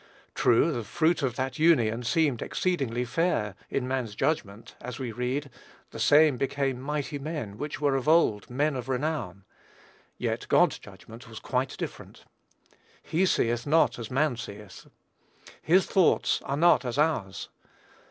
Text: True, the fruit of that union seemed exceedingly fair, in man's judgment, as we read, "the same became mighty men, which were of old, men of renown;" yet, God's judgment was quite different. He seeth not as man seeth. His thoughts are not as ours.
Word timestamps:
True, 0.33 0.71
the 0.71 0.83
fruit 0.83 1.21
of 1.21 1.35
that 1.35 1.59
union 1.59 2.01
seemed 2.01 2.41
exceedingly 2.41 3.05
fair, 3.05 3.53
in 3.69 3.87
man's 3.87 4.15
judgment, 4.15 4.75
as 4.81 4.97
we 4.97 5.11
read, 5.11 5.51
"the 5.91 5.99
same 5.99 6.37
became 6.37 6.81
mighty 6.81 7.19
men, 7.19 7.55
which 7.59 7.79
were 7.79 7.93
of 7.95 8.07
old, 8.07 8.49
men 8.49 8.75
of 8.75 8.89
renown;" 8.89 9.43
yet, 10.17 10.47
God's 10.49 10.79
judgment 10.79 11.29
was 11.29 11.39
quite 11.39 11.77
different. 11.77 12.25
He 13.03 13.27
seeth 13.27 13.67
not 13.67 13.99
as 13.99 14.09
man 14.09 14.37
seeth. 14.37 14.87
His 15.61 15.85
thoughts 15.85 16.41
are 16.45 16.57
not 16.57 16.83
as 16.83 16.97
ours. 16.97 17.49